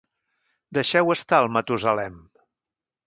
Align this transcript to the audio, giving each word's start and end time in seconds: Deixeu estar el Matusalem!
Deixeu 0.77 1.13
estar 1.17 1.43
el 1.45 1.51
Matusalem! 1.59 2.17